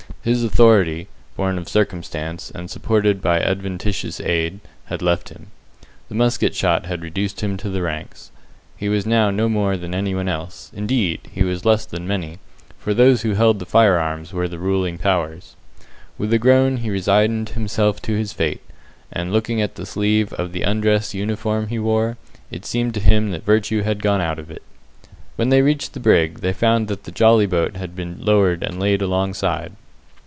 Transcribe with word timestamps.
His 0.23 0.43
authority 0.43 1.07
born 1.35 1.57
of 1.57 1.67
circumstance, 1.67 2.51
and 2.53 2.69
supported 2.69 3.23
by 3.23 3.39
adventitious 3.39 4.19
aid 4.21 4.59
had 4.85 5.01
left 5.01 5.29
him. 5.29 5.47
The 6.09 6.13
musket 6.15 6.53
shot 6.53 6.85
had 6.85 7.01
reduced 7.01 7.41
him 7.41 7.57
to 7.57 7.71
the 7.71 7.81
ranks. 7.81 8.29
He 8.77 8.87
was 8.87 9.07
now 9.07 9.31
no 9.31 9.49
more 9.49 9.77
than 9.77 9.95
anyone 9.95 10.29
else; 10.29 10.69
indeed, 10.75 11.21
he 11.31 11.41
was 11.41 11.65
less 11.65 11.87
than 11.87 12.05
many, 12.07 12.37
for 12.77 12.93
those 12.93 13.23
who 13.23 13.33
held 13.33 13.57
the 13.57 13.65
firearms 13.65 14.31
were 14.31 14.47
the 14.47 14.59
ruling 14.59 14.99
powers. 14.99 15.55
With 16.19 16.31
a 16.31 16.37
groan 16.37 16.77
he 16.77 16.91
resigned 16.91 17.49
himself 17.49 17.99
to 18.03 18.15
his 18.15 18.31
fate, 18.31 18.61
and 19.11 19.33
looking 19.33 19.59
at 19.59 19.73
the 19.73 19.87
sleeve 19.87 20.33
of 20.33 20.51
the 20.51 20.61
undress 20.61 21.15
uniform 21.15 21.69
he 21.69 21.79
wore, 21.79 22.17
it 22.51 22.63
seemed 22.63 22.93
to 22.93 22.99
him 22.99 23.31
that 23.31 23.41
virtue 23.43 23.81
had 23.81 24.03
gone 24.03 24.21
out 24.21 24.37
of 24.37 24.51
it. 24.51 24.61
When 25.35 25.49
they 25.49 25.63
reached 25.63 25.93
the 25.93 25.99
brig, 25.99 26.41
they 26.41 26.53
found 26.53 26.89
that 26.89 27.05
the 27.05 27.11
jolly 27.11 27.47
boat 27.47 27.75
had 27.75 27.95
been 27.95 28.17
lowered 28.21 28.61
and 28.61 28.79
laid 28.79 29.01
alongside. 29.01 29.71